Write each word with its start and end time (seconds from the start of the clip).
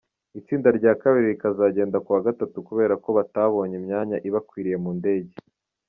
Itsinda 0.39 0.69
rya 0.77 0.93
kabiri 1.01 1.27
rikazagenda 1.33 1.97
kuwa 2.05 2.21
Gatatu 2.27 2.55
kubera 2.67 2.93
ko 3.03 3.09
batabonye 3.17 3.75
imyanya 3.81 4.17
ibakwiriye 4.27 4.77
mu 4.83 4.91
ndege. 4.99 5.35